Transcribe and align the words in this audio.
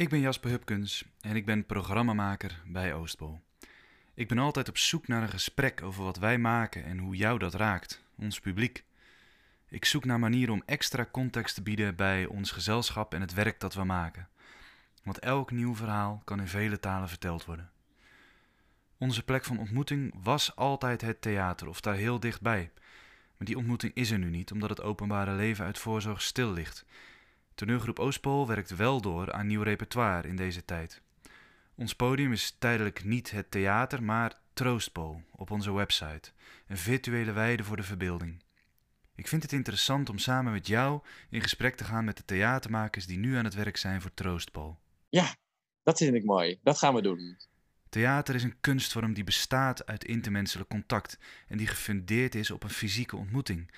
Ik 0.00 0.08
ben 0.08 0.20
Jasper 0.20 0.50
Hupkens 0.50 1.04
en 1.20 1.36
ik 1.36 1.46
ben 1.46 1.66
programmamaker 1.66 2.62
bij 2.66 2.94
Oostpol. 2.94 3.40
Ik 4.14 4.28
ben 4.28 4.38
altijd 4.38 4.68
op 4.68 4.78
zoek 4.78 5.08
naar 5.08 5.22
een 5.22 5.28
gesprek 5.28 5.82
over 5.82 6.04
wat 6.04 6.16
wij 6.16 6.38
maken 6.38 6.84
en 6.84 6.98
hoe 6.98 7.16
jou 7.16 7.38
dat 7.38 7.54
raakt, 7.54 8.04
ons 8.16 8.40
publiek. 8.40 8.84
Ik 9.68 9.84
zoek 9.84 10.04
naar 10.04 10.18
manieren 10.18 10.54
om 10.54 10.62
extra 10.66 11.06
context 11.10 11.54
te 11.54 11.62
bieden 11.62 11.96
bij 11.96 12.26
ons 12.26 12.50
gezelschap 12.50 13.14
en 13.14 13.20
het 13.20 13.34
werk 13.34 13.60
dat 13.60 13.74
we 13.74 13.84
maken. 13.84 14.28
Want 15.02 15.18
elk 15.18 15.50
nieuw 15.50 15.74
verhaal 15.74 16.22
kan 16.24 16.40
in 16.40 16.48
vele 16.48 16.80
talen 16.80 17.08
verteld 17.08 17.44
worden. 17.44 17.70
Onze 18.98 19.22
plek 19.22 19.44
van 19.44 19.58
ontmoeting 19.58 20.14
was 20.22 20.56
altijd 20.56 21.00
het 21.00 21.22
theater 21.22 21.68
of 21.68 21.80
daar 21.80 21.94
heel 21.94 22.20
dichtbij. 22.20 22.70
Maar 23.36 23.46
die 23.46 23.56
ontmoeting 23.56 23.94
is 23.94 24.10
er 24.10 24.18
nu 24.18 24.30
niet, 24.30 24.52
omdat 24.52 24.70
het 24.70 24.82
openbare 24.82 25.32
leven 25.32 25.64
uit 25.64 25.78
voorzorg 25.78 26.22
stil 26.22 26.52
ligt. 26.52 26.84
Toneelgroep 27.60 27.98
Oostpool 27.98 28.46
werkt 28.46 28.76
wel 28.76 29.00
door 29.00 29.32
aan 29.32 29.46
nieuw 29.46 29.62
repertoire 29.62 30.28
in 30.28 30.36
deze 30.36 30.64
tijd. 30.64 31.02
Ons 31.74 31.94
podium 31.94 32.32
is 32.32 32.56
tijdelijk 32.58 33.04
niet 33.04 33.30
het 33.30 33.50
theater, 33.50 34.02
maar 34.02 34.40
Troostpool 34.52 35.22
op 35.36 35.50
onze 35.50 35.72
website, 35.72 36.30
een 36.66 36.76
virtuele 36.76 37.32
weide 37.32 37.64
voor 37.64 37.76
de 37.76 37.82
verbeelding. 37.82 38.42
Ik 39.14 39.28
vind 39.28 39.42
het 39.42 39.52
interessant 39.52 40.08
om 40.08 40.18
samen 40.18 40.52
met 40.52 40.66
jou 40.66 41.00
in 41.30 41.40
gesprek 41.40 41.76
te 41.76 41.84
gaan 41.84 42.04
met 42.04 42.16
de 42.16 42.24
theatermakers 42.24 43.06
die 43.06 43.18
nu 43.18 43.36
aan 43.36 43.44
het 43.44 43.54
werk 43.54 43.76
zijn 43.76 44.00
voor 44.00 44.14
Troostpool. 44.14 44.78
Ja, 45.08 45.36
dat 45.82 45.98
vind 45.98 46.14
ik 46.14 46.24
mooi. 46.24 46.58
Dat 46.62 46.78
gaan 46.78 46.94
we 46.94 47.02
doen. 47.02 47.38
Theater 47.88 48.34
is 48.34 48.42
een 48.42 48.60
kunstvorm 48.60 49.12
die 49.12 49.24
bestaat 49.24 49.86
uit 49.86 50.04
intermenselijk 50.04 50.68
contact 50.68 51.18
en 51.48 51.58
die 51.58 51.66
gefundeerd 51.66 52.34
is 52.34 52.50
op 52.50 52.62
een 52.62 52.70
fysieke 52.70 53.16
ontmoeting. 53.16 53.70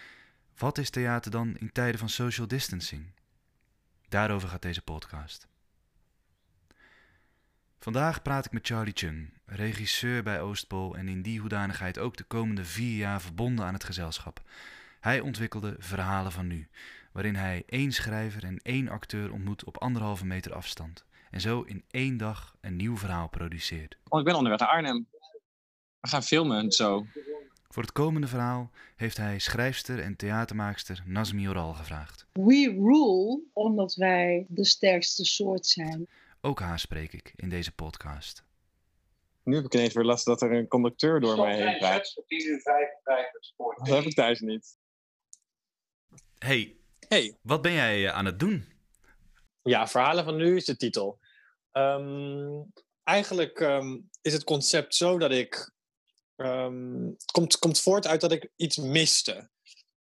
Wat 0.59 0.79
is 0.79 0.91
theater 0.91 1.31
dan 1.31 1.57
in 1.57 1.73
tijden 1.73 1.99
van 1.99 2.09
social 2.09 2.47
distancing? 2.47 3.21
Daarover 4.13 4.49
gaat 4.49 4.63
deze 4.63 4.83
podcast. 4.83 5.49
Vandaag 7.79 8.23
praat 8.23 8.45
ik 8.45 8.53
met 8.53 8.67
Charlie 8.67 8.93
Chung, 8.97 9.33
regisseur 9.45 10.23
bij 10.23 10.41
Oostpool 10.41 10.97
en 10.97 11.09
in 11.09 11.23
die 11.23 11.41
hoedanigheid 11.41 11.99
ook 11.99 12.17
de 12.17 12.25
komende 12.25 12.65
vier 12.65 12.97
jaar 12.97 13.21
verbonden 13.21 13.65
aan 13.65 13.73
het 13.73 13.85
gezelschap. 13.85 14.43
Hij 15.01 15.21
ontwikkelde 15.21 15.77
Verhalen 15.79 16.33
van 16.33 16.47
Nu, 16.47 16.69
waarin 17.13 17.35
hij 17.35 17.63
één 17.67 17.93
schrijver 17.93 18.45
en 18.45 18.59
één 18.63 18.89
acteur 18.89 19.33
ontmoet 19.33 19.65
op 19.65 19.79
anderhalve 19.79 20.27
meter 20.27 20.55
afstand. 20.55 21.05
En 21.31 21.41
zo 21.41 21.63
in 21.63 21.85
één 21.91 22.17
dag 22.17 22.57
een 22.61 22.77
nieuw 22.77 22.97
verhaal 22.97 23.29
produceert. 23.29 23.97
Oh, 24.09 24.19
ik 24.19 24.25
ben 24.25 24.35
onderweg 24.35 24.61
naar 24.61 24.69
Arnhem. 24.69 25.07
We 26.01 26.09
gaan 26.09 26.23
filmen 26.23 26.59
en 26.59 26.73
zo. 26.73 27.07
Voor 27.73 27.83
het 27.83 27.93
komende 27.93 28.27
verhaal 28.27 28.71
heeft 28.97 29.17
hij 29.17 29.39
schrijfster 29.39 29.99
en 30.01 30.17
theatermaakster 30.17 31.03
Nazmi 31.07 31.49
Oral 31.49 31.75
gevraagd. 31.75 32.27
We 32.33 32.65
rule 32.79 33.43
omdat 33.53 33.95
wij 33.95 34.47
de 34.49 34.65
sterkste 34.65 35.25
soort 35.25 35.67
zijn. 35.67 36.09
Ook 36.41 36.61
haar 36.61 36.79
spreek 36.79 37.13
ik 37.13 37.33
in 37.37 37.49
deze 37.49 37.73
podcast. 37.73 38.45
Nu 39.43 39.55
heb 39.55 39.65
ik 39.65 39.75
ineens 39.75 39.95
weer 39.95 40.05
last 40.05 40.25
dat 40.25 40.43
er 40.43 40.53
een 40.53 40.69
conducteur 40.69 41.21
door 41.21 41.37
mij 41.37 41.57
heen 41.57 41.79
praat. 41.79 42.15
Dat 43.77 43.89
heb 43.89 44.05
ik 44.05 44.15
thuis 44.15 44.41
niet. 44.41 44.79
Hey, 46.39 46.77
Hey, 47.09 47.37
wat 47.43 47.63
ben 47.63 47.73
jij 47.73 48.07
eh, 48.07 48.15
aan 48.15 48.25
het 48.25 48.39
doen? 48.39 48.65
Ja, 49.63 49.89
Verhalen 49.89 50.25
van 50.25 50.37
Nu 50.37 50.57
is 50.57 50.65
de 50.65 50.77
titel. 50.77 51.19
Ehm, 51.71 52.63
eigenlijk 53.05 53.61
ehm, 53.61 53.99
is 54.23 54.33
het 54.33 54.45
concept 54.45 54.95
zo 54.95 55.19
dat 55.19 55.31
ik. 55.31 55.73
Ehm, 56.45 57.07
het 57.07 57.31
komt, 57.31 57.59
komt 57.59 57.81
voort 57.81 58.07
uit 58.07 58.21
dat 58.21 58.33
ik 58.33 58.51
iets 58.57 58.77
miste. 58.77 59.33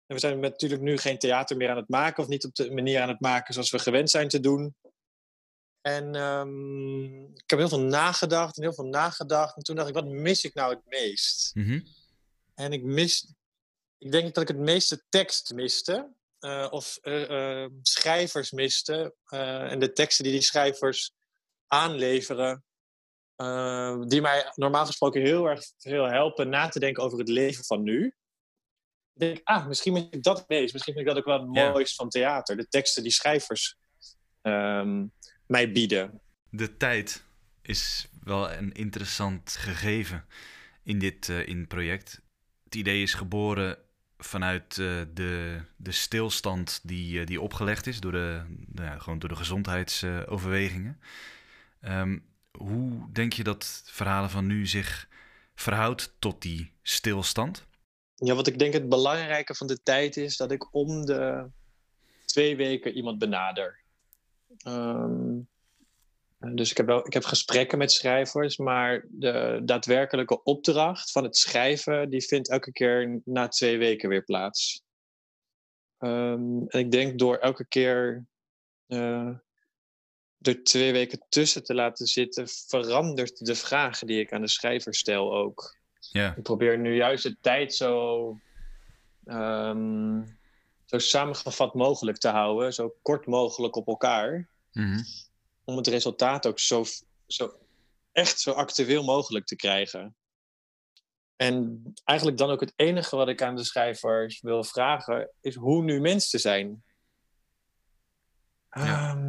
En 0.06 0.18
we 0.18 0.18
zijn 0.18 0.40
natuurlijk 0.40 0.82
nu 0.82 0.96
geen 0.98 1.18
theater 1.18 1.56
meer 1.56 1.70
aan 1.70 1.76
het 1.76 1.88
maken, 1.88 2.22
of 2.22 2.28
niet 2.28 2.44
op 2.44 2.54
de 2.54 2.70
manier 2.70 3.00
aan 3.00 3.08
het 3.08 3.20
maken 3.20 3.54
zoals 3.54 3.70
we 3.70 3.78
gewend 3.78 4.10
zijn 4.10 4.28
te 4.28 4.40
doen. 4.40 4.74
En 5.80 6.14
ehm, 6.14 7.22
ik 7.22 7.50
heb 7.50 7.58
heel 7.58 7.68
veel 7.68 7.80
nagedacht 7.80 8.56
en 8.56 8.62
heel 8.62 8.74
veel 8.74 8.84
nagedacht. 8.86 9.56
En 9.56 9.62
toen 9.62 9.76
dacht 9.76 9.88
ik, 9.88 9.94
wat 9.94 10.08
mis 10.08 10.44
ik 10.44 10.54
nou 10.54 10.74
het 10.74 10.82
meest? 10.86 11.54
Mhm. 11.54 11.80
En 12.54 12.72
ik 12.72 12.82
mis. 12.82 13.34
Ik 13.98 14.12
denk 14.12 14.34
dat 14.34 14.42
ik 14.42 14.48
het 14.48 14.58
meeste 14.66 15.04
tekst 15.08 15.54
miste. 15.54 16.12
eh, 16.38 16.68
of 16.70 16.98
eh, 17.02 17.62
eh, 17.62 17.70
schrijvers 17.82 18.50
miste. 18.50 19.14
eh, 19.24 19.70
en 19.72 19.78
de 19.78 19.92
teksten 19.92 20.24
die 20.24 20.32
die 20.32 20.42
schrijvers 20.42 21.12
aanleveren. 21.66 22.64
Eh, 23.42 24.08
die 24.08 24.20
mij 24.20 24.52
normaal 24.54 24.86
gesproken 24.86 25.20
heel 25.20 25.46
erg 25.46 25.64
veel 25.78 26.04
helpen 26.04 26.48
na 26.48 26.68
te 26.68 26.78
denken 26.78 27.02
over 27.02 27.18
het 27.18 27.28
leven 27.28 27.64
van 27.64 27.82
nu. 27.82 28.06
Ik 29.14 29.20
denk, 29.20 29.40
ah, 29.44 29.66
misschien 29.66 29.94
vind 29.94 30.14
ik 30.14 30.22
dat 30.22 30.48
meest. 30.48 30.72
Misschien 30.72 30.94
vind 30.94 31.06
ik 31.08 31.14
dat 31.14 31.16
ook 31.16 31.28
wel 31.28 31.46
het 31.46 31.56
Ja. 31.56 31.70
mooist 31.70 31.94
van 31.94 32.08
theater. 32.08 32.56
De 32.56 32.68
teksten 32.68 33.02
die 33.02 33.12
schrijvers 33.12 33.76
ehm, 34.42 35.06
mij 35.46 35.72
bieden. 35.72 36.20
De 36.50 36.76
tijd 36.76 37.24
is 37.62 38.08
wel 38.24 38.52
een 38.52 38.72
interessant 38.72 39.50
gegeven 39.50 40.24
in 40.82 40.98
dit 40.98 41.28
eh, 41.28 41.46
in 41.48 41.58
het 41.58 41.68
project. 41.68 42.20
Het 42.64 42.74
idee 42.74 43.02
is 43.02 43.14
geboren 43.14 43.78
vanuit 44.18 44.78
eh, 44.78 45.00
de, 45.14 45.60
de 45.76 45.92
stilstand 45.92 46.80
die, 46.82 47.20
eh, 47.20 47.26
die 47.26 47.40
opgelegd 47.40 47.86
is 47.86 48.00
door 48.00 48.12
de, 48.12 48.42
nou 48.66 49.00
gewoon 49.00 49.18
door 49.18 49.28
de 49.28 49.36
gezondheidsoverwegingen. 49.36 51.00
Ehm, 51.80 52.18
hoe 52.58 53.12
denk 53.12 53.32
je 53.32 53.44
dat 53.44 53.82
verhalen 53.84 54.30
van 54.30 54.46
nu 54.46 54.66
zich 54.66 55.08
verhoudt 55.54 56.14
tot 56.18 56.42
die 56.42 56.72
stilstand? 56.82 57.66
Ja, 58.14 58.34
wat 58.34 58.46
ik 58.46 58.58
denk 58.58 58.72
het 58.72 58.88
belangrijke 58.88 59.54
van 59.54 59.66
de 59.66 59.82
tijd 59.82 60.16
is 60.16 60.36
dat 60.36 60.50
ik 60.50 60.74
om 60.74 61.06
de 61.06 61.50
twee 62.24 62.56
weken 62.56 62.92
iemand 62.92 63.18
benader. 63.18 63.80
Ehm, 64.56 65.40
dus 66.38 66.70
ik 66.70 66.76
heb, 66.76 66.86
wel, 66.86 67.06
ik 67.06 67.12
heb 67.12 67.24
gesprekken 67.24 67.78
met 67.78 67.92
schrijvers, 67.92 68.56
maar 68.56 69.06
de 69.08 69.60
daadwerkelijke 69.64 70.42
opdracht 70.42 71.10
van 71.12 71.24
het 71.24 71.36
schrijven, 71.36 72.10
die 72.10 72.22
vindt 72.22 72.50
elke 72.50 72.72
keer 72.72 73.20
na 73.24 73.48
twee 73.48 73.78
weken 73.78 74.08
weer 74.08 74.24
plaats. 74.24 74.82
Ehm, 75.98 76.66
en 76.66 76.78
ik 76.78 76.90
denk 76.90 77.18
door 77.18 77.36
elke 77.36 77.66
keer 77.66 78.26
eh, 78.86 79.30
er 80.42 80.64
twee 80.64 80.92
weken 80.92 81.20
tussen 81.28 81.64
te 81.64 81.74
laten 81.74 82.06
zitten, 82.06 82.48
verandert 82.48 83.46
de 83.46 83.54
vragen 83.54 84.06
die 84.06 84.20
ik 84.20 84.32
aan 84.32 84.40
de 84.40 84.48
schrijver 84.48 84.94
stel 84.94 85.34
ook. 85.36 85.76
Ja, 86.10 86.34
Ik 86.36 86.42
probeer 86.42 86.78
nu 86.78 86.94
juist 86.96 87.22
de 87.22 87.36
tijd 87.40 87.74
zo, 87.74 88.38
ehm, 89.24 90.22
zo 90.84 90.98
samengevat 90.98 91.74
mogelijk 91.74 92.18
te 92.18 92.28
houden, 92.28 92.72
zo 92.74 92.94
kort 93.02 93.26
mogelijk 93.26 93.76
op 93.76 93.86
elkaar, 93.86 94.48
Mhm. 94.72 95.02
om 95.64 95.76
het 95.76 95.86
resultaat 95.86 96.46
ook 96.46 96.58
zo, 96.58 96.84
zo 97.26 97.54
echt 98.12 98.40
zo 98.40 98.50
actueel 98.52 99.04
mogelijk 99.04 99.46
te 99.46 99.56
krijgen. 99.56 100.16
En 101.36 101.82
eigenlijk 102.04 102.38
dan 102.38 102.50
ook 102.50 102.60
het 102.60 102.72
enige 102.76 103.16
wat 103.16 103.28
ik 103.28 103.42
aan 103.42 103.56
de 103.56 103.64
schrijvers 103.64 104.40
wil 104.40 104.64
vragen, 104.64 105.30
is 105.40 105.54
hoe 105.54 105.82
nu 105.82 106.00
mens 106.00 106.30
te 106.30 106.38
zijn. 106.38 106.82
Ja. 108.70 109.10
Ehm. 109.10 109.21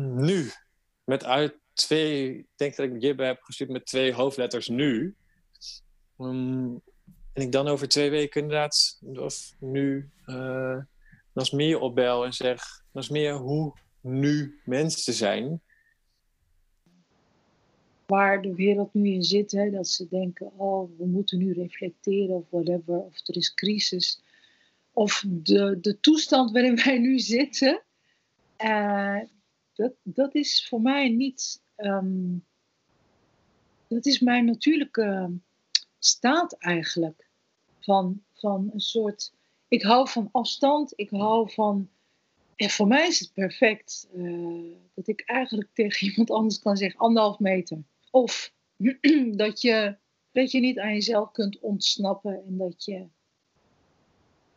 Met 1.04 1.24
uit 1.24 1.56
twee, 1.74 2.38
ik 2.38 2.48
denk 2.56 2.76
dat 2.76 2.86
ik 2.86 3.02
Jibbe 3.02 3.24
heb 3.24 3.42
gestuurd 3.42 3.70
met 3.70 3.86
twee 3.86 4.14
hoofdletters 4.14 4.68
nu. 4.68 5.16
Ehm, 6.18 6.76
en 7.34 7.42
ik 7.42 7.52
dan 7.52 7.68
over 7.68 7.88
twee 7.88 8.10
weken 8.10 8.42
inderdaad, 8.42 9.00
of 9.16 9.54
nu, 9.60 10.10
eh 10.26 10.78
Nasmir 11.34 11.80
opbel 11.80 12.26
en 12.26 12.34
zeg, 12.34 12.84
Nasmir, 12.92 13.34
hoe 13.34 13.74
nu 14.02 14.60
mens 14.66 15.04
te 15.04 15.14
zijn? 15.14 15.62
Waar 18.06 18.42
de 18.42 18.56
wereld 18.56 18.94
nu 18.94 19.10
in 19.10 19.24
zit, 19.24 19.52
hè, 19.52 19.70
dat 19.70 19.88
ze 19.88 20.08
denken, 20.10 20.52
oh, 20.58 20.98
we 20.98 21.06
moeten 21.06 21.38
nu 21.38 21.54
reflecteren 21.54 22.36
of 22.36 22.46
whatever, 22.50 22.96
of 22.96 23.28
er 23.28 23.38
is 23.38 23.54
crisis. 23.54 24.22
Of 24.92 25.24
de, 25.28 25.78
de 25.82 26.00
toestand 26.00 26.52
waarin 26.52 26.76
wij 26.84 26.98
nu 26.98 27.20
zitten, 27.20 27.84
eh, 28.56 29.20
dat, 29.74 29.94
dat 30.04 30.36
is 30.36 30.68
voor 30.68 30.82
mij 30.82 31.10
niet, 31.10 31.62
ehm, 31.76 32.38
dat 33.88 34.06
is 34.06 34.20
mijn 34.20 34.46
natuurlijke 34.46 35.32
staat 36.00 36.54
eigenlijk. 36.58 37.28
Van, 37.80 38.24
van 38.34 38.70
een 38.74 38.80
soort, 38.80 39.34
ik 39.68 39.82
hou 39.82 40.10
van 40.10 40.30
afstand, 40.32 40.94
ik 40.96 41.10
hou 41.10 41.52
van, 41.52 41.90
en 42.56 42.70
voor 42.70 42.88
mij 42.88 43.08
is 43.08 43.20
het 43.20 43.34
perfect 43.34 44.08
eh, 44.14 44.78
dat 44.94 45.08
ik 45.08 45.22
eigenlijk 45.22 45.70
tegen 45.74 46.08
iemand 46.10 46.32
anders 46.32 46.60
kan 46.60 46.78
zeggen 46.78 47.00
anderhalf 47.00 47.40
meter. 47.40 47.84
Of 48.12 48.54
dat 49.36 49.62
je, 49.62 49.98
dat 50.32 50.52
je 50.52 50.60
niet 50.60 50.80
aan 50.80 50.94
jezelf 50.94 51.32
kunt 51.32 51.60
ontsnappen 51.60 52.44
en 52.46 52.58
dat 52.58 52.86
je 52.86 53.08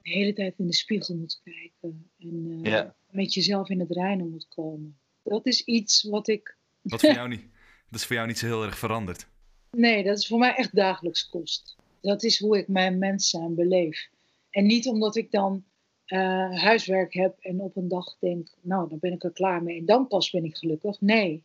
de 0.03 0.11
hele 0.11 0.33
tijd 0.33 0.59
in 0.59 0.67
de 0.67 0.75
spiegel 0.75 1.17
moet 1.17 1.41
kijken 1.45 2.11
en 2.19 2.61
eh, 2.63 2.71
Ja. 2.73 2.97
met 3.11 3.35
jezelf 3.35 3.69
in 3.69 3.81
het 3.81 3.91
reinen 3.91 4.31
moet 4.31 4.49
komen. 4.49 4.99
Dat 5.29 5.47
is 5.47 5.65
iets 5.65 6.03
wat 6.03 6.29
ik. 6.29 6.57
Wat 6.83 7.01
voor 7.01 7.13
jou 7.23 7.29
niet, 7.29 7.45
dat 7.91 8.01
is 8.01 8.07
voor 8.07 8.17
jou 8.17 8.29
niet 8.29 8.39
zo 8.39 8.47
heel 8.47 8.65
erg 8.65 8.79
veranderd. 8.79 9.27
Nee, 9.71 10.05
dat 10.05 10.19
is 10.19 10.27
voor 10.27 10.39
mij 10.39 10.55
echt 10.55 10.75
dagelijks 10.75 11.29
kost. 11.29 11.77
Dat 12.01 12.23
is 12.23 12.39
hoe 12.39 12.59
ik 12.59 12.69
mijn 12.69 12.99
mens 12.99 13.31
zijn 13.31 13.55
beleef. 13.55 14.09
En 14.51 14.67
niet 14.67 14.87
omdat 14.87 15.17
ik 15.17 15.31
dan 15.31 15.65
eh, 16.05 16.63
huiswerk 16.63 17.15
heb 17.15 17.37
en 17.41 17.61
op 17.61 17.77
een 17.77 17.89
dag 17.89 18.17
denk, 18.19 18.49
nou, 18.61 18.89
dan 18.89 18.99
ben 18.99 19.13
ik 19.13 19.25
er 19.25 19.33
klaar 19.33 19.63
mee 19.63 19.79
en 19.79 19.85
dan 19.85 20.07
pas 20.07 20.31
ben 20.31 20.45
ik 20.45 20.57
gelukkig. 20.57 21.01
Nee, 21.01 21.43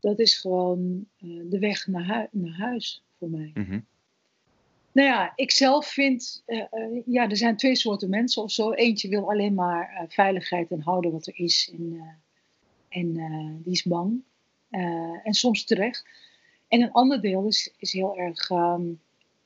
Dat 0.00 0.18
is 0.18 0.38
gewoon 0.38 1.06
eh, 1.18 1.28
de 1.44 1.58
weg 1.58 1.86
naar, 1.86 2.28
naar 2.30 2.56
huis 2.56 3.02
voor 3.18 3.30
mij. 3.30 3.50
Mhm. 3.54 3.80
Nou 4.92 5.08
ja, 5.08 5.32
ik 5.36 5.50
zelf 5.50 5.86
vind, 5.86 6.42
eh, 6.46 6.64
ja, 7.06 7.28
er 7.28 7.36
zijn 7.36 7.56
twee 7.56 7.76
soorten 7.76 8.10
mensen 8.10 8.42
of 8.42 8.50
zo. 8.50 8.72
Eentje 8.72 9.08
wil 9.08 9.30
alleen 9.30 9.54
maar 9.54 10.04
veiligheid 10.08 10.70
en 10.70 10.80
houden 10.80 11.12
wat 11.12 11.26
er 11.26 11.38
is. 11.38 11.70
En, 11.72 12.00
en 12.88 13.16
eh, 13.16 13.64
die 13.64 13.72
is 13.72 13.82
bang. 13.82 14.22
Eh, 14.70 14.80
en 15.24 15.34
soms 15.34 15.64
terecht. 15.64 16.04
En 16.68 16.80
een 16.80 16.92
ander 16.92 17.20
deel 17.20 17.46
is, 17.46 17.72
is 17.78 17.92
heel 17.92 18.16
erg, 18.16 18.50
ehm, 18.50 18.82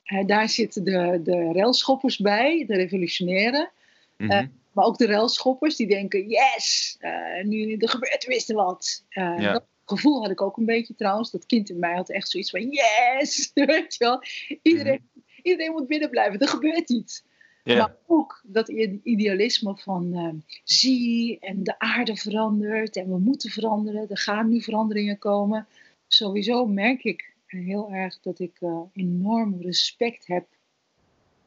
eh, 0.03 0.25
daar 0.25 0.49
zitten 0.49 0.83
de, 0.83 1.19
de 1.23 1.51
railschoppers 1.53 2.17
bij, 2.17 2.65
de 2.67 2.75
revolutionairen. 2.75 3.71
Mhm. 4.17 4.31
Eh, 4.31 4.45
Maar 4.71 4.85
ook 4.85 4.97
de 4.97 5.05
railschoppers 5.05 5.75
die 5.75 5.87
denken, 5.87 6.29
yes, 6.29 6.97
nu 7.43 7.75
er 7.75 7.89
gebeurt 7.89 8.19
tenminste 8.19 8.53
wat. 8.53 9.03
Eh, 9.09 9.35
Ja. 9.39 9.51
Dat 9.51 9.63
gevoel 9.85 10.21
had 10.21 10.31
ik 10.31 10.41
ook 10.41 10.57
een 10.57 10.65
beetje 10.65 10.95
trouwens. 10.95 11.31
Dat 11.31 11.45
kind 11.45 11.69
in 11.69 11.79
mij 11.79 11.95
had 11.95 12.09
echt 12.09 12.29
zoiets 12.29 12.49
van, 12.49 12.69
yes, 12.69 13.51
weet 13.53 13.95
je 13.95 14.03
wel. 14.05 14.23
Iedereen, 14.61 15.09
iedereen 15.43 15.71
moet 15.71 15.87
binnen 15.87 16.09
blijven, 16.09 16.39
er 16.39 16.47
gebeurt 16.47 16.89
iets. 16.89 17.23
Maar 17.63 17.95
ook 18.07 18.41
dat 18.43 18.67
idealisme 19.03 19.77
van 19.77 20.13
eh, 20.13 20.29
zie 20.63 21.39
en 21.39 21.63
de 21.63 21.79
aarde 21.79 22.15
verandert 22.15 22.95
en 22.95 23.09
we 23.09 23.17
moeten 23.17 23.49
veranderen. 23.49 24.09
Er 24.09 24.17
gaan 24.17 24.49
nu 24.49 24.61
veranderingen 24.61 25.17
komen. 25.17 25.67
Sowieso 26.07 26.65
merk 26.65 27.03
ik 27.03 27.33
heel 27.45 27.91
erg 27.91 28.19
dat 28.19 28.39
ik 28.39 28.57
eh, 28.59 28.81
enorm 28.93 29.61
respect 29.61 30.27
heb 30.27 30.47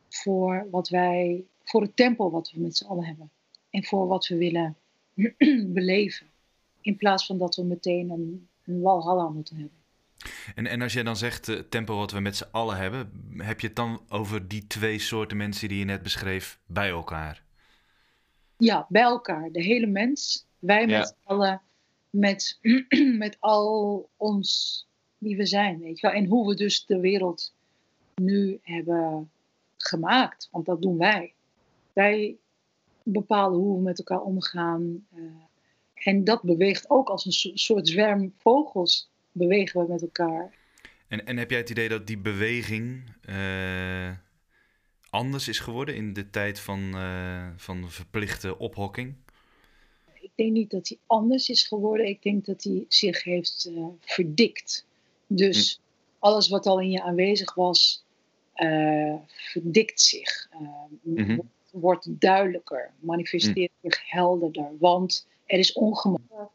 voor 0.08 0.66
wat 0.70 0.88
wij, 0.88 1.44
voor 1.64 1.82
het 1.82 1.96
tempo 1.96 2.30
wat 2.30 2.50
we 2.50 2.60
met 2.60 2.76
z'n 2.76 2.86
allen 2.86 3.04
hebben. 3.04 3.30
En 3.70 3.84
voor 3.84 4.06
wat 4.06 4.26
we 4.26 4.36
willen 4.36 4.76
beleven. 5.74 6.26
In 6.80 6.96
plaats 6.96 7.26
van 7.26 7.38
dat 7.38 7.56
we 7.56 7.62
meteen 7.62 8.10
een, 8.10 8.48
een 8.64 8.80
walhalla 8.80 9.28
moeten 9.28 9.56
hebben. 9.56 9.83
En, 10.54 10.66
en 10.66 10.82
als 10.82 10.92
jij 10.92 11.02
dan 11.02 11.16
zegt 11.16 11.48
eh, 11.48 11.58
tempo 11.58 11.96
wat 11.96 12.10
we 12.10 12.20
met 12.20 12.36
z'n 12.36 12.48
allen 12.50 12.76
hebben, 12.76 13.10
heb 13.38 13.60
je 13.60 13.66
het 13.66 13.76
dan 13.76 14.00
over 14.08 14.48
die 14.48 14.66
twee 14.66 14.98
soorten 14.98 15.36
mensen 15.36 15.68
die 15.68 15.78
je 15.78 15.84
net 15.84 16.02
beschreef 16.02 16.58
bij 16.66 16.88
elkaar? 16.88 17.42
Ja, 18.56 18.86
bij 18.88 19.02
elkaar. 19.02 19.50
De 19.52 19.62
hele 19.62 19.86
mens. 19.86 20.46
Wij 20.58 20.86
Ja. 20.86 20.98
met 20.98 21.06
z'n 21.08 21.28
allen. 21.28 21.62
Met, 22.10 22.58
met 23.24 23.36
al 23.40 24.08
ons 24.16 24.86
wie 25.18 25.36
we 25.36 25.46
zijn. 25.46 25.80
Weet 25.80 26.00
je 26.00 26.06
wel? 26.06 26.16
En 26.16 26.26
hoe 26.26 26.48
we 26.48 26.54
dus 26.54 26.86
de 26.86 27.00
wereld 27.00 27.54
nu 28.14 28.58
hebben 28.62 29.30
gemaakt. 29.76 30.48
Want 30.50 30.66
dat 30.66 30.82
doen 30.82 30.98
wij. 30.98 31.32
Wij 31.92 32.36
bepalen 33.02 33.58
hoe 33.58 33.76
we 33.76 33.82
met 33.82 33.98
elkaar 33.98 34.20
omgaan. 34.20 35.06
eh, 35.14 35.22
en 35.94 36.24
dat 36.24 36.42
beweegt 36.42 36.90
ook 36.90 37.08
als 37.08 37.24
een 37.24 37.32
so- 37.32 37.50
soort 37.54 37.88
zwerm 37.88 38.32
vogels. 38.38 39.10
Bewegen 39.36 39.80
we 39.80 39.92
met 39.92 40.02
elkaar. 40.02 40.52
En, 41.08 41.26
en 41.26 41.36
heb 41.36 41.50
jij 41.50 41.58
het 41.58 41.70
idee 41.70 41.88
dat 41.88 42.06
die 42.06 42.18
beweging 42.18 43.02
eh, 43.20 44.10
anders 45.10 45.48
is 45.48 45.58
geworden 45.58 45.94
in 45.94 46.12
de 46.12 46.30
tijd 46.30 46.60
van, 46.60 46.94
eh, 46.94 47.48
van 47.56 47.90
verplichte 47.90 48.58
ophokking? 48.58 49.14
Ik 50.12 50.30
denk 50.34 50.52
niet 50.52 50.70
dat 50.70 50.88
hij 50.88 50.98
anders 51.06 51.48
is 51.48 51.66
geworden. 51.66 52.06
Ik 52.06 52.22
denk 52.22 52.44
dat 52.44 52.62
hij 52.62 52.84
zich 52.88 53.22
heeft 53.22 53.70
eh, 53.76 53.86
verdikt. 54.00 54.86
Dus 55.26 55.80
alles 56.18 56.48
wat 56.48 56.66
al 56.66 56.80
in 56.80 56.90
je 56.90 57.02
aanwezig 57.02 57.54
was, 57.54 58.04
verdikt 59.26 60.00
zich. 60.00 60.48
Mhm. 61.02 61.38
Wordt 61.70 62.20
duidelijker, 62.20 62.90
manifesteert 62.98 63.72
zich 63.82 64.10
helderder. 64.10 64.70
Want 64.78 65.26
er 65.46 65.58
is 65.58 65.72
ongemak. 65.72 66.50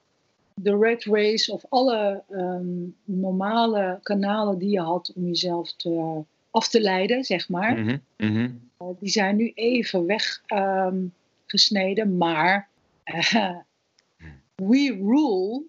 De 0.61 0.77
red 0.77 1.03
race 1.03 1.53
of 1.53 1.65
alle 1.69 2.23
ehm, 2.29 2.88
normale 3.03 4.00
kanalen 4.03 4.57
die 4.57 4.69
je 4.69 4.81
had 4.81 5.13
om 5.15 5.25
jezelf 5.25 5.73
te, 5.73 6.23
af 6.50 6.67
te 6.67 6.81
leiden, 6.81 7.23
zeg 7.23 7.50
maar 7.50 7.77
Mhm, 7.77 7.97
mhm. 8.17 8.51
die 9.00 9.09
zijn 9.09 9.35
nu 9.35 9.51
even 9.53 10.06
weggesneden, 10.06 12.17
maar 12.17 12.69
eh, 13.03 13.57
we 14.69 14.97
rule 15.01 15.63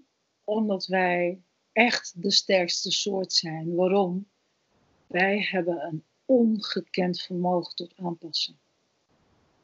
omdat 0.44 0.86
wij 0.86 1.38
echt 1.72 2.22
de 2.22 2.30
sterkste 2.30 2.90
soort 2.90 3.32
zijn. 3.32 3.74
Waarom? 3.74 4.28
Wij 5.06 5.46
hebben 5.50 5.84
een 5.84 6.04
ongekend 6.24 7.20
vermogen 7.20 7.74
tot 7.74 7.92
aanpassen. 7.96 8.58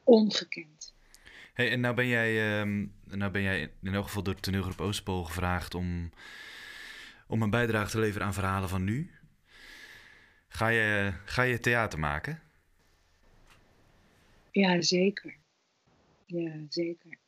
Ongekend. 0.05 0.95
Hey, 1.57 1.71
en 1.71 1.81
nou 1.81 1.95
ben 1.95 2.07
jij, 2.07 2.61
ehm, 2.61 2.87
nou 3.05 3.31
ben 3.31 3.43
jij 3.43 3.73
in 3.83 3.95
elk 3.95 4.05
geval 4.05 4.23
door 4.23 4.35
de 4.35 4.41
toneelgroep 4.41 4.81
Oostpool 4.81 5.25
gevraagd 5.25 5.75
om, 5.75 6.11
om 7.29 7.43
een 7.43 7.51
bijdrage 7.51 7.91
te 7.91 7.99
leveren 7.99 8.27
aan 8.27 8.35
verhalen 8.35 8.69
van 8.69 8.85
nu. 8.85 9.11
Ga 10.49 10.69
je, 10.69 11.13
ga 11.25 11.43
je 11.43 11.61
theater 11.61 11.99
maken? 11.99 12.43
Ja, 14.51 14.83
zeker. 14.83 15.37
Ja, 16.27 16.53
zeker. 16.69 17.19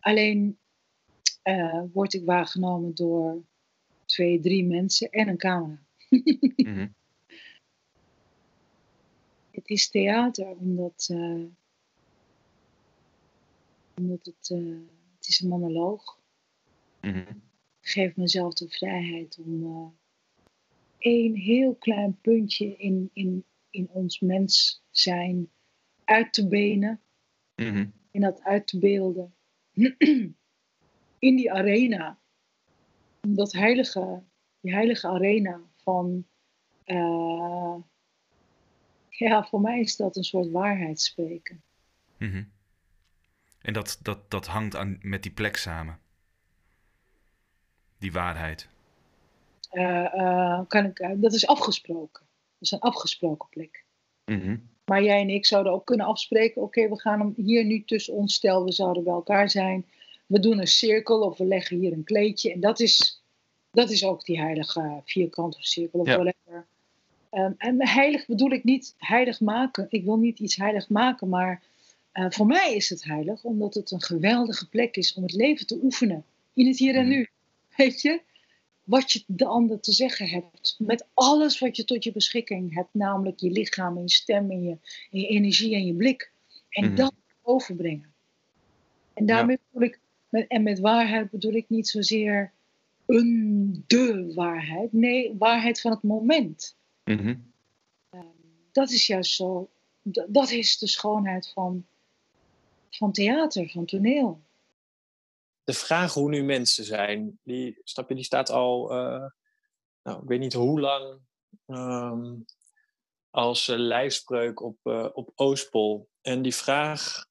Alleen 0.00 0.58
eh, 1.42 1.82
word 1.92 2.14
ik 2.14 2.24
waargenomen 2.24 2.94
door 2.94 3.42
twee, 4.04 4.40
drie 4.40 4.64
mensen 4.64 5.10
en 5.10 5.28
een 5.28 5.38
camera. 5.38 5.82
Mhm. 6.56 6.86
Het 9.50 9.68
is 9.68 9.90
theater 9.90 10.46
omdat, 10.46 11.08
eh, 11.12 11.44
omdat 13.96 14.26
het, 14.26 14.50
eh, 14.50 14.78
het 15.16 15.28
is 15.28 15.40
een 15.40 15.48
monoloog. 15.48 16.18
Mhm. 17.00 17.18
Ik 17.80 17.88
geef 17.92 18.16
mezelf 18.16 18.54
de 18.54 18.68
vrijheid 18.68 19.38
om 19.38 19.62
eh 19.64 19.88
één 20.98 21.34
heel 21.34 21.74
klein 21.74 22.18
puntje 22.20 22.76
in, 22.76 23.10
in, 23.12 23.44
in 23.70 23.88
ons 23.90 24.20
mens 24.20 24.82
zijn 24.90 25.50
uit 26.04 26.32
te 26.32 26.48
benen 26.48 27.00
Mhm. 27.56 27.86
en 28.10 28.20
dat 28.20 28.42
uit 28.42 28.66
te 28.66 28.78
beelden. 28.78 29.34
in 31.18 31.36
die 31.36 31.52
arena. 31.52 32.18
Dat 33.20 33.52
heilige, 33.52 34.22
die 34.60 34.72
heilige 34.72 35.06
arena 35.08 35.60
van. 35.76 36.26
eh, 36.84 37.76
ja, 39.08 39.44
voor 39.44 39.60
mij 39.60 39.80
is 39.80 39.96
dat 39.96 40.16
een 40.16 40.24
soort 40.24 40.50
waarheid 40.50 41.00
spreken. 41.00 41.62
Mhm. 42.18 42.44
En 43.66 43.72
dat, 43.72 43.98
dat, 44.02 44.30
dat 44.30 44.46
hangt 44.46 44.76
aan, 44.76 44.98
met 45.02 45.22
die 45.22 45.32
plek 45.32 45.56
samen. 45.56 45.98
Die 47.98 48.12
waarheid. 48.12 48.68
Eh, 49.70 50.14
eh, 50.14 50.60
kan 50.68 50.84
ik, 50.84 50.98
eh, 50.98 51.10
dat 51.14 51.32
is 51.32 51.46
afgesproken. 51.46 52.22
Dat 52.22 52.60
is 52.60 52.70
een 52.70 52.78
afgesproken 52.78 53.48
plek. 53.48 53.84
Mhm. 54.24 54.56
Maar 54.84 55.02
jij 55.02 55.20
en 55.20 55.28
ik 55.28 55.46
zouden 55.46 55.72
ook 55.72 55.86
kunnen 55.86 56.06
afspreken: 56.06 56.62
oké, 56.62 56.88
we 56.88 57.00
gaan 57.00 57.20
hem 57.20 57.34
hier 57.36 57.64
nu 57.64 57.84
tussen 57.84 58.14
ons, 58.14 58.34
stel 58.34 58.64
we 58.64 58.72
zouden 58.72 59.04
bij 59.04 59.12
elkaar 59.12 59.50
zijn. 59.50 59.86
We 60.26 60.40
doen 60.40 60.58
een 60.58 60.66
cirkel 60.66 61.20
of 61.20 61.38
we 61.38 61.44
leggen 61.44 61.78
hier 61.78 61.92
een 61.92 62.04
kleedje. 62.04 62.52
En 62.52 62.60
dat 62.60 62.80
is, 62.80 63.22
dat 63.70 63.90
is 63.90 64.04
ook 64.04 64.24
die 64.24 64.40
heilige 64.40 65.00
vierkant 65.04 65.56
of 65.56 65.64
cirkel 65.64 66.00
of 66.00 66.06
Ja. 66.06 66.14
whatever. 66.14 66.66
Ehm, 67.30 67.52
en 67.58 67.88
heilig 67.88 68.26
bedoel 68.26 68.50
ik 68.50 68.64
niet 68.64 68.94
heilig 68.98 69.40
maken. 69.40 69.86
Ik 69.88 70.04
wil 70.04 70.16
niet 70.16 70.38
iets 70.38 70.56
heilig 70.56 70.88
maken, 70.88 71.28
maar 71.28 71.62
eh, 72.16 72.26
voor 72.30 72.46
mij 72.46 72.74
is 72.74 72.88
het 72.88 73.04
heilig 73.04 73.44
omdat 73.44 73.74
het 73.74 73.90
een 73.90 74.02
geweldige 74.02 74.68
plek 74.68 74.96
is 74.96 75.14
om 75.14 75.22
het 75.22 75.32
leven 75.32 75.66
te 75.66 75.78
oefenen. 75.82 76.24
In 76.54 76.66
het 76.66 76.78
hier 76.78 76.94
en 76.94 77.06
Mhm. 77.06 77.16
nu. 77.16 77.28
Weet 77.76 78.00
je? 78.00 78.20
Wat 78.84 79.12
je 79.12 79.22
de 79.26 79.44
ander 79.44 79.80
te 79.80 79.92
zeggen 79.92 80.28
hebt. 80.28 80.76
Met 80.78 81.06
alles 81.14 81.58
wat 81.58 81.76
je 81.76 81.84
tot 81.84 82.04
je 82.04 82.12
beschikking 82.12 82.74
hebt. 82.74 82.88
Namelijk 82.92 83.40
je 83.40 83.50
lichaam 83.50 83.96
en 83.96 84.02
je 84.02 84.10
stem 84.10 84.50
en 84.50 84.62
je, 84.62 84.70
en 85.10 85.20
je 85.20 85.26
energie 85.26 85.74
en 85.74 85.86
je 85.86 85.94
blik. 85.94 86.32
En 86.68 86.84
Mhm. 86.84 86.94
dat 86.94 87.14
overbrengen. 87.42 88.14
En 89.14 89.26
daarmee 89.26 89.58
bedoel 89.70 89.88
ik, 89.88 90.00
met, 90.28 90.46
en 90.48 90.62
met 90.62 90.78
waarheid 90.78 91.30
bedoel 91.30 91.52
ik 91.52 91.68
niet 91.68 91.88
zozeer 91.88 92.52
een 93.06 93.84
de 93.86 94.32
waarheid. 94.34 94.92
Nee, 94.92 95.34
waarheid 95.38 95.80
van 95.80 95.90
het 95.90 96.02
moment. 96.02 96.76
Mhm. 97.04 97.34
Dat 98.72 98.90
is 98.90 99.06
juist 99.06 99.34
zo. 99.34 99.70
Dat 100.28 100.50
is 100.50 100.78
de 100.78 100.86
schoonheid 100.88 101.50
van, 101.54 101.86
van 102.96 103.12
theater, 103.12 103.70
van 103.70 103.86
toneel. 103.86 104.44
de 105.64 105.72
vraag 105.72 106.14
hoe 106.14 106.28
nu 106.28 106.42
mensen 106.42 106.84
zijn, 106.84 107.40
die, 107.42 107.80
snap 107.84 108.08
je, 108.08 108.14
die 108.14 108.24
staat 108.24 108.50
al, 108.50 108.90
eh, 108.90 109.30
nou, 110.02 110.22
ik 110.22 110.28
weet 110.28 110.38
niet 110.38 110.52
hoe 110.52 110.80
lang, 110.80 111.20
ehm, 111.66 112.34
als 113.30 113.68
uh, 113.68 113.76
lijfspreuk 113.78 114.62
op, 114.62 114.78
uh, 114.82 115.08
op 115.12 115.32
Oostpol. 115.34 116.08
En 116.20 116.42
die 116.42 116.54
vraag, 116.54 117.26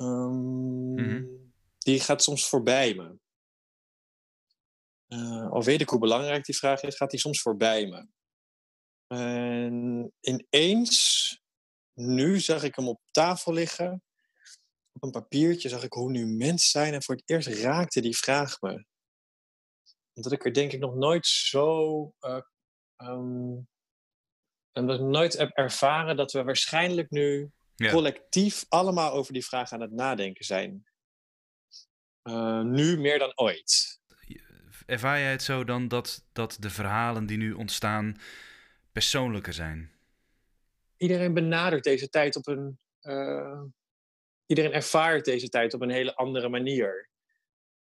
um, 0.00 0.94
Mhm. 0.94 1.24
die 1.78 2.00
gaat 2.00 2.22
soms 2.22 2.48
voorbij 2.48 2.94
me. 2.94 3.18
Uh, 5.08 5.50
al 5.50 5.62
weet 5.62 5.80
ik 5.80 5.88
hoe 5.88 5.98
belangrijk 5.98 6.44
die 6.44 6.56
vraag 6.56 6.82
is, 6.82 6.96
gaat 6.96 7.10
die 7.10 7.20
soms 7.20 7.40
voorbij 7.40 7.86
me. 7.86 8.06
En 9.06 10.12
ineens, 10.20 11.40
nu 11.92 12.40
zag 12.40 12.62
ik 12.62 12.76
hem 12.76 12.88
op 12.88 13.00
tafel 13.10 13.52
liggen 13.52 14.03
op 14.94 15.02
een 15.02 15.10
papiertje 15.10 15.68
zag 15.68 15.82
ik 15.82 15.92
hoe 15.92 16.10
nu 16.10 16.26
mens 16.26 16.70
zijn 16.70 16.94
en 16.94 17.02
voor 17.02 17.14
het 17.14 17.28
eerst 17.28 17.48
raakte 17.48 18.00
die 18.00 18.16
vraag 18.16 18.60
me. 18.60 18.84
omdat 20.12 20.32
ik 20.32 20.44
er 20.44 20.52
denk 20.52 20.72
ik 20.72 20.80
nog 20.80 20.94
nooit 20.94 21.26
zo. 21.26 22.12
Uh, 22.20 22.40
um, 22.96 23.68
en 24.72 24.86
dat 24.86 25.00
ik 25.00 25.06
nooit 25.06 25.32
heb 25.32 25.50
ervaren 25.50 26.16
dat 26.16 26.32
we 26.32 26.42
waarschijnlijk 26.42 27.10
nu 27.10 27.50
collectief 27.76 28.64
allemaal 28.68 29.12
over 29.12 29.32
die 29.32 29.44
vraag 29.44 29.72
aan 29.72 29.80
het 29.80 29.92
nadenken 29.92 30.44
zijn. 30.44 30.86
Uh, 32.22 32.62
nu 32.62 32.98
meer 32.98 33.18
dan 33.18 33.32
ooit. 33.34 34.00
Ervaar 34.86 35.18
jij 35.18 35.30
het 35.30 35.42
zo 35.42 35.64
dan 35.64 35.88
dat, 35.88 36.26
dat 36.32 36.56
de 36.60 36.70
verhalen 36.70 37.26
die 37.26 37.36
nu 37.36 37.52
ontstaan 37.52 38.16
persoonlijker 38.92 39.52
zijn? 39.52 39.92
Iedereen 40.96 41.34
benadert 41.34 41.84
deze 41.84 42.08
tijd 42.08 42.36
op 42.36 42.46
een. 42.46 42.78
Uh, 43.02 43.62
iedereen 44.46 44.72
ervaart 44.72 45.24
deze 45.24 45.48
tijd 45.48 45.74
op 45.74 45.80
een 45.80 45.90
hele 45.90 46.14
andere 46.14 46.48
manier. 46.48 47.10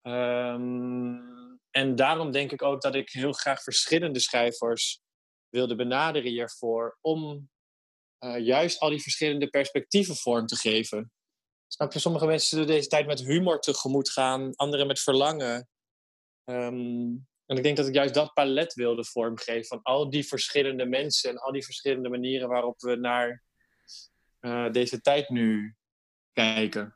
Um, 0.03 1.61
en 1.71 1.97
daarom 1.97 2.31
denk 2.31 2.53
ik 2.53 2.63
ook 2.63 2.81
dat 2.81 2.95
ik 2.95 3.11
heel 3.11 3.33
graag 3.33 3.63
verschillende 3.63 4.21
schrijvers 4.21 5.01
wilde 5.49 5.75
benaderen 5.75 6.31
hiervoor. 6.31 6.99
Om 7.01 7.51
uh, 8.21 8.39
juist 8.39 8.81
al 8.81 8.89
die 8.89 9.03
verschillende 9.03 9.49
perspectieven 9.49 10.17
vorm 10.17 10.47
te 10.47 10.57
geven. 10.57 11.13
Snap 11.67 11.93
je, 11.93 11.99
sommige 11.99 12.27
mensen 12.27 12.49
zullen 12.49 12.67
deze 12.67 12.89
tijd 12.89 13.07
met 13.07 13.21
humor 13.21 13.61
tegemoet 13.61 14.11
gaan, 14.11 14.55
anderen 14.55 14.87
met 14.87 15.01
verlangen. 15.01 15.69
Um, 16.45 17.29
en 17.47 17.57
ik 17.57 17.63
denk 17.63 17.77
dat 17.77 17.87
ik 17.87 17.95
juist 17.95 18.15
dat 18.15 18.33
palet 18.33 18.75
wilde 18.75 19.05
vormgeven 19.05 19.65
van 19.65 19.83
al 19.83 20.11
die 20.11 20.27
verschillende 20.27 20.87
mensen 20.87 21.31
en 21.31 21.39
al 21.39 21.53
die 21.53 21.65
verschillende 21.65 22.09
manieren 22.09 22.49
waarop 22.49 22.81
we 22.81 22.97
naar 22.97 23.43
uh, 24.41 24.71
deze 24.71 25.01
tijd 25.01 25.29
nu 25.29 25.77
kijken. 26.33 26.95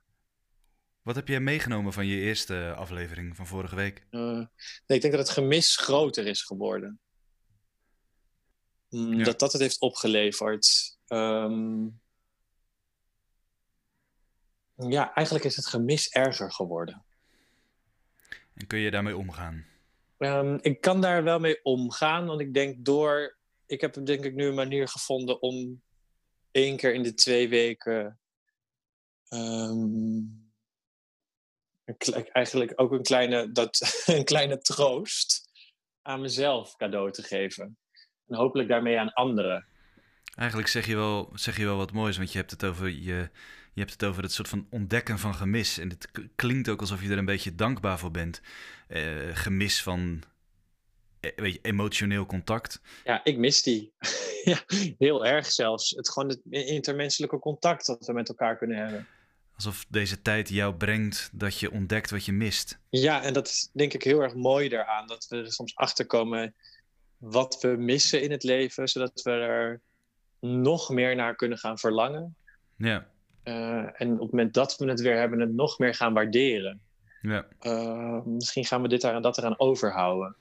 Wat 1.02 1.14
heb 1.14 1.28
jij 1.28 1.40
meegenomen 1.40 1.92
van 1.92 2.06
je 2.06 2.20
eerste 2.20 2.74
aflevering 2.76 3.36
van 3.36 3.46
vorige 3.46 3.76
week? 3.76 4.06
Uh, 4.10 4.20
nee, 4.20 4.46
ik 4.86 5.00
denk 5.00 5.12
dat 5.12 5.26
het 5.26 5.30
gemis 5.30 5.76
groter 5.76 6.26
is 6.26 6.42
geworden. 6.42 7.00
Mm, 8.88 9.14
ja. 9.14 9.24
Dat 9.24 9.38
dat 9.38 9.52
het 9.52 9.60
heeft 9.60 9.80
opgeleverd. 9.80 10.96
Um, 11.08 12.00
ja, 14.76 15.14
eigenlijk 15.14 15.46
is 15.46 15.56
het 15.56 15.66
gemis 15.66 16.08
erger 16.08 16.52
geworden. 16.52 17.04
En 18.54 18.66
kun 18.66 18.78
je 18.78 18.90
daarmee 18.90 19.16
omgaan? 19.16 19.66
Um, 20.18 20.58
ik 20.60 20.80
kan 20.80 21.00
daar 21.00 21.22
wel 21.24 21.38
mee 21.38 21.64
omgaan, 21.64 22.26
want 22.26 22.40
ik 22.40 22.54
denk 22.54 22.84
door. 22.84 23.36
Ik 23.66 23.80
heb 23.80 23.94
denk 24.04 24.24
ik 24.24 24.34
nu 24.34 24.46
een 24.46 24.54
manier 24.54 24.88
gevonden 24.88 25.42
om 25.42 25.82
één 26.50 26.76
keer 26.76 26.94
in 26.94 27.02
de 27.02 27.14
twee 27.14 27.48
weken. 27.48 28.18
Um, 29.34 30.44
eigenlijk 32.32 32.72
ook 32.76 32.92
een 32.92 33.02
kleine, 33.02 33.52
dat, 33.52 33.80
een 34.06 34.24
kleine 34.24 34.58
troost 34.58 35.50
aan 36.02 36.20
mezelf 36.20 36.76
cadeau 36.76 37.12
te 37.12 37.22
geven. 37.22 37.76
En 38.26 38.36
hopelijk 38.36 38.68
daarmee 38.68 38.98
aan 38.98 39.12
anderen. 39.12 39.66
Eigenlijk 40.34 40.68
zeg 40.68 40.86
je 40.86 40.96
wel, 40.96 41.30
zeg 41.34 41.56
je 41.56 41.64
wel 41.64 41.76
wat 41.76 41.92
moois, 41.92 42.16
want 42.16 42.32
je 42.32 42.38
hebt 42.38 42.50
het 42.50 42.64
over 42.64 42.88
je, 42.88 43.30
je 43.72 43.80
hebt 43.80 43.92
het 43.92 44.04
over 44.04 44.22
het 44.22 44.32
soort 44.32 44.48
van 44.48 44.66
ontdekken 44.70 45.18
van 45.18 45.34
gemis. 45.34 45.78
En 45.78 45.88
het 45.88 46.10
klinkt 46.34 46.68
ook 46.68 46.80
alsof 46.80 47.02
je 47.02 47.10
er 47.10 47.18
een 47.18 47.24
beetje 47.24 47.54
dankbaar 47.54 47.98
voor 47.98 48.10
bent. 48.10 48.40
Eh, 48.88 49.02
gemis 49.32 49.82
van 49.82 50.22
eh, 51.20 51.30
weet 51.36 51.52
je, 51.52 51.58
emotioneel 51.62 52.26
contact. 52.26 52.80
Ja, 53.04 53.24
ik 53.24 53.38
mis 53.38 53.62
die. 53.62 53.92
ja, 54.44 54.58
heel 54.98 55.26
erg 55.26 55.46
zelfs. 55.52 55.90
Het 55.90 56.10
gewoon 56.10 56.28
het 56.28 56.40
intermenselijke 56.50 57.38
contact 57.38 57.86
dat 57.86 58.06
we 58.06 58.12
met 58.12 58.28
elkaar 58.28 58.56
kunnen 58.56 58.76
hebben. 58.76 59.06
Alsof 59.54 59.84
deze 59.88 60.22
tijd 60.22 60.48
jou 60.48 60.74
brengt 60.74 61.30
dat 61.32 61.58
je 61.58 61.70
ontdekt 61.70 62.10
wat 62.10 62.24
je 62.24 62.32
mist. 62.32 62.78
Ja, 62.90 63.22
en 63.22 63.32
dat 63.32 63.46
is 63.46 63.70
denk 63.72 63.92
ik 63.92 64.02
heel 64.02 64.20
erg 64.20 64.34
mooi 64.34 64.68
daaraan. 64.68 65.06
Dat 65.06 65.26
we 65.28 65.36
er 65.36 65.52
soms 65.52 65.76
achterkomen 65.76 66.54
wat 67.16 67.58
we 67.60 67.68
missen 67.68 68.22
in 68.22 68.30
het 68.30 68.42
leven, 68.42 68.88
zodat 68.88 69.22
we 69.22 69.30
er 69.30 69.80
nog 70.40 70.90
meer 70.90 71.16
naar 71.16 71.36
kunnen 71.36 71.58
gaan 71.58 71.78
verlangen. 71.78 72.36
Ja. 72.76 73.06
Uh, 73.44 74.00
en 74.00 74.12
op 74.12 74.20
het 74.20 74.30
moment 74.30 74.54
dat 74.54 74.76
we 74.76 74.88
het 74.88 75.00
weer 75.00 75.16
hebben, 75.16 75.40
het 75.40 75.52
nog 75.52 75.78
meer 75.78 75.94
gaan 75.94 76.12
waarderen. 76.12 76.80
Ja. 77.22 77.46
Uh, 77.62 78.24
misschien 78.24 78.64
gaan 78.64 78.82
we 78.82 78.88
dit 78.88 79.00
daar 79.00 79.14
en 79.14 79.22
dat 79.22 79.38
eraan 79.38 79.58
overhouden. 79.58 80.36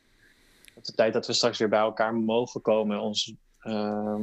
Op 0.73 0.85
de 0.85 0.93
tijd 0.93 1.13
dat 1.13 1.27
we 1.27 1.33
straks 1.33 1.57
weer 1.57 1.69
bij 1.69 1.79
elkaar 1.79 2.15
mogen 2.15 2.61
komen, 2.61 2.99
ons 2.99 3.33
uh, 3.63 4.15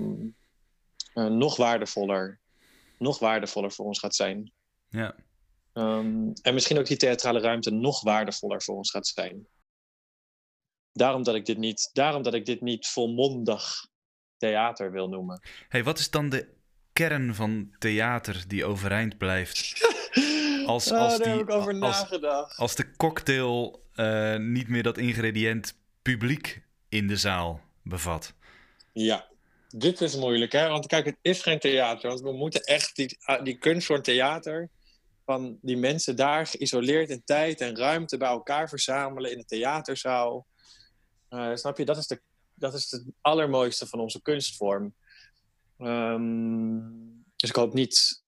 nog 1.15 1.57
waardevoller, 1.57 2.39
nog 2.99 3.19
waardevoller 3.19 3.73
voor 3.73 3.87
ons 3.87 3.99
gaat 3.99 4.15
zijn. 4.15 4.53
Ja. 4.91 5.15
Um, 5.73 6.33
en 6.43 6.55
misschien 6.55 6.79
ook 6.79 6.87
die 6.87 6.97
theatrale 6.97 7.41
ruimte 7.41 7.71
nog 7.71 8.03
waardevoller 8.03 8.63
voor 8.63 8.77
ons 8.77 8.91
gaat 8.91 9.07
zijn. 9.07 9.47
Daarom 10.93 11.23
dat 11.23 11.35
ik 11.35 11.47
dit 11.47 11.59
niet, 11.59 11.91
daarom 11.93 12.23
dat 12.23 12.35
ik 12.35 12.45
dit 12.45 12.61
niet 12.61 12.87
volmondig 12.87 13.87
theater 14.37 14.93
wil 14.93 15.09
noemen. 15.09 15.41
hey, 15.69 15.85
wat 15.85 15.99
is 15.99 16.11
dan 16.11 16.29
de 16.29 16.49
kern 16.93 17.35
van 17.35 17.75
theater 17.79 18.45
die 18.47 18.65
overeind 18.65 19.19
blijft? 19.19 19.59
Als, 20.67 20.91
als, 20.91 21.17
die, 21.19 21.27
heb 21.27 21.41
ik 21.41 21.51
over 21.51 21.81
als, 21.81 21.81
nagedacht. 21.81 22.57
als 22.57 22.75
de 22.75 22.97
cocktail 22.97 23.85
uh, 23.95 24.37
niet 24.37 24.69
meer 24.69 24.83
dat 24.83 24.99
ingrediënt 24.99 25.79
publiek 26.03 26.63
in 26.89 27.07
de 27.07 27.17
zaal 27.17 27.61
bevat. 27.83 28.35
Ja, 28.93 29.29
dit 29.69 30.01
is 30.01 30.17
moeilijk, 30.17 30.53
hè? 30.53 30.69
Want 30.69 30.87
kijk, 30.87 31.05
het 31.05 31.17
is 31.23 31.43
geen 31.43 31.59
theater. 31.59 32.09
Want 32.09 32.21
we 32.21 32.33
moeten 32.33 32.63
echt 32.63 32.97
die, 32.97 33.19
die 33.43 33.59
kunst 33.59 33.87
voor 33.87 34.03
theater 34.03 34.69
van 35.31 35.59
die 35.63 35.77
mensen 35.77 36.17
daar 36.17 36.47
geïsoleerd 36.47 37.11
in 37.11 37.25
tijd 37.25 37.61
en 37.61 37.77
ruimte 37.77 38.17
bij 38.17 38.29
elkaar 38.29 38.69
verzamelen 38.69 39.31
in 39.31 39.39
een 39.39 39.47
theaterzaal. 39.47 40.47
Uh, 41.31 41.55
snap 41.55 41.79
je? 41.79 41.85
Dat 41.85 41.97
is, 41.97 42.07
de, 42.07 42.21
dat 42.55 42.75
is 42.75 42.91
het 42.91 43.05
allermooiste 43.21 43.87
van 43.87 44.01
onze 44.01 44.23
kunstvorm. 44.23 44.95
Um, 45.79 47.25
dus 47.37 47.49
ik 47.49 47.57
hoop 47.57 47.75
niet. 47.75 48.23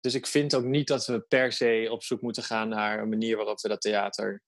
Dus 0.00 0.14
ik 0.14 0.26
vind 0.26 0.54
ook 0.54 0.64
niet 0.64 0.86
dat 0.86 1.06
we 1.06 1.20
per 1.20 1.52
se 1.52 1.88
op 1.90 2.02
zoek 2.02 2.20
moeten 2.20 2.42
gaan 2.42 2.68
naar 2.68 2.98
een 2.98 3.08
manier 3.08 3.36
waarop 3.36 3.60
we 3.60 3.68
dat 3.68 3.80
theater 3.80 4.42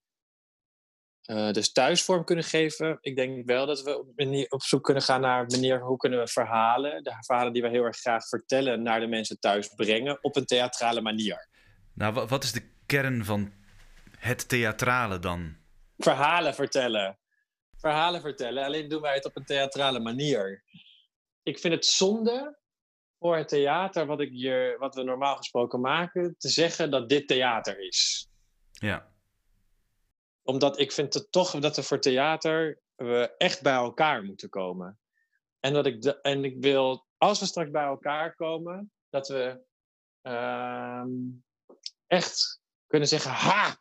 uh, 1.31 1.51
dus 1.51 1.73
thuisvorm 1.73 2.25
kunnen 2.25 2.45
geven. 2.45 2.99
Ik 3.01 3.17
denk 3.17 3.47
wel 3.47 3.67
dat 3.67 3.83
we 3.83 3.99
op, 3.99 4.53
op 4.53 4.63
zoek 4.63 4.85
kunnen 4.85 5.03
gaan 5.03 5.21
naar 5.21 5.47
manier 5.47 5.81
hoe 5.81 5.97
kunnen 5.97 6.19
we 6.19 6.29
verhalen, 6.29 7.05
de 7.05 7.17
verhalen 7.21 7.53
die 7.53 7.63
we 7.63 7.69
heel 7.69 7.85
erg 7.85 7.97
graag 7.97 8.29
vertellen, 8.29 8.83
naar 8.83 9.01
de 9.01 9.07
mensen 9.07 9.41
thuis 9.41 9.69
brengen 9.69 10.19
op 10.23 10.37
een 10.37 10.47
theatrale 10.47 11.01
manier. 11.01 11.53
Nou, 11.95 12.27
wat 12.27 12.43
is 12.43 12.53
de 12.53 12.69
kern 12.87 13.25
van 13.25 13.53
het 14.19 14.49
theatrale 14.49 15.19
dan? 15.19 15.57
Verhalen 15.99 16.55
vertellen. 16.55 17.19
Verhalen 17.77 18.21
vertellen, 18.21 18.65
alleen 18.65 18.89
doen 18.89 19.01
wij 19.01 19.15
het 19.15 19.25
op 19.25 19.37
een 19.37 19.45
theatrale 19.45 20.01
manier. 20.01 20.63
Ik 21.43 21.59
vind 21.59 21.75
het 21.75 21.87
zonde 21.87 22.59
voor 23.19 23.37
het 23.37 23.49
theater, 23.49 24.07
wat, 24.07 24.21
ik 24.21 24.31
hier, 24.31 24.79
wat 24.79 24.95
we 24.95 25.03
normaal 25.03 25.37
gesproken 25.37 25.81
maken, 25.81 26.35
te 26.39 26.49
zeggen 26.49 26.91
dat 26.91 27.09
dit 27.09 27.29
theater 27.29 27.87
is. 27.87 28.29
Ja. 28.73 29.13
Omdat 30.43 30.79
ik 30.79 30.93
vind 30.93 31.15
het 31.15 31.33
toch 31.33 31.59
dat 31.59 31.77
we 31.77 31.83
voor 31.83 32.01
theater 32.01 32.81
we 32.95 33.35
echt 33.39 33.63
bij 33.63 33.75
elkaar 33.75 34.23
moeten 34.23 34.49
komen. 34.49 34.99
En, 35.61 35.73
dat 35.73 35.87
ik, 35.87 36.03
de, 36.03 36.21
en 36.21 36.45
ik 36.45 36.57
wil, 36.61 37.07
als 37.17 37.41
we 37.41 37.47
straks 37.47 37.71
bij 37.71 37.85
elkaar 37.85 38.35
komen, 38.35 38.93
dat 39.11 39.29
we 39.29 39.65
uh, 40.23 41.05
echt 42.07 42.61
kunnen 42.87 43.09
zeggen: 43.09 43.31
Ha, 43.31 43.77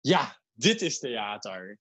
ja, 0.00 0.40
dit 0.52 0.82
is 0.82 0.98
theater. 0.98 1.78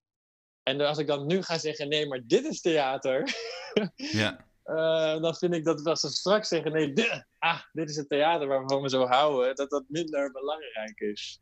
En 0.64 0.82
als 0.82 0.98
ik 0.98 1.08
dan 1.08 1.26
nu 1.26 1.42
ga 1.42 1.58
zeggen: 1.58 1.90
Nee, 1.90 2.08
maar 2.08 2.22
dit 2.26 2.46
is 2.46 2.62
theater. 2.62 3.34
ja. 3.96 4.46
Uh, 4.66 5.22
dan 5.22 5.36
vind 5.36 5.54
ik 5.54 5.64
dat 5.64 5.86
als 5.86 6.00
ze 6.00 6.10
straks 6.10 6.48
zeggen: 6.48 6.72
Nee, 6.72 6.94
dit, 6.94 7.26
ah, 7.38 7.62
dit 7.72 7.90
is 7.90 7.96
het 7.96 8.10
theater 8.10 8.48
waarvan 8.48 8.82
we 8.82 8.90
zo 8.90 9.06
houden, 9.06 9.56
dat 9.56 9.70
dat 9.70 9.84
minder 9.88 10.32
belangrijk 10.32 11.00
is. 11.00 11.42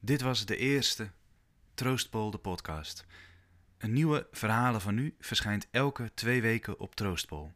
Dit 0.00 0.20
was 0.20 0.46
de 0.46 0.56
eerste 0.56 1.10
Troostpol, 1.74 2.30
de 2.30 2.38
podcast. 2.38 3.04
Een 3.78 3.92
nieuwe 3.92 4.26
Verhalen 4.30 4.80
van 4.80 4.94
Nu 4.94 5.14
verschijnt 5.18 5.68
elke 5.70 6.10
twee 6.14 6.42
weken 6.42 6.80
op 6.80 6.94
Troostpol. 6.94 7.52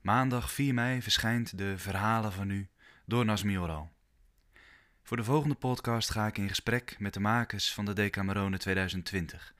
Maandag 0.00 0.52
4 0.52 0.74
mei 0.74 1.02
verschijnt 1.02 1.58
de 1.58 1.78
Verhalen 1.78 2.32
van 2.32 2.46
Nu 2.46 2.68
door 3.08 3.24
Nasmi 3.24 3.58
Oral. 3.58 3.90
Voor 5.02 5.16
de 5.16 5.24
volgende 5.24 5.54
podcast 5.54 6.10
ga 6.10 6.26
ik 6.26 6.38
in 6.38 6.48
gesprek 6.48 6.96
met 6.98 7.14
de 7.14 7.20
makers 7.20 7.72
van 7.72 7.84
de 7.84 7.92
Decamerone 7.92 8.58
2020. 8.58 9.54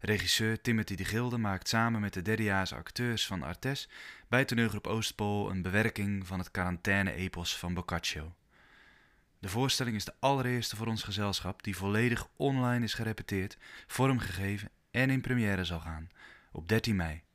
Regisseur 0.00 0.60
Timothy 0.60 0.94
de 0.94 1.04
Gilde 1.04 1.38
maakt 1.38 1.68
samen 1.68 2.00
met 2.00 2.12
de 2.12 2.22
derdejaars 2.22 2.72
acteurs 2.72 3.26
van 3.26 3.42
Artes 3.42 3.88
bij 4.28 4.44
toneelgroep 4.44 4.86
Oostpool 4.86 5.50
een 5.50 5.62
bewerking 5.62 6.26
van 6.26 6.38
het 6.38 6.50
quarantaine-epos 6.50 7.58
van 7.58 7.74
Boccaccio. 7.74 8.34
De 9.38 9.48
voorstelling 9.48 9.96
is 9.96 10.04
de 10.04 10.14
allereerste 10.18 10.76
voor 10.76 10.86
ons 10.86 11.02
gezelschap 11.02 11.62
die 11.62 11.76
volledig 11.76 12.28
online 12.36 12.84
is 12.84 12.94
gerepeteerd, 12.94 13.58
vormgegeven 13.86 14.70
en 14.90 15.10
in 15.10 15.20
première 15.20 15.64
zal 15.64 15.80
gaan 15.80 16.10
op 16.52 16.68
13 16.68 16.96
mei. 16.96 17.27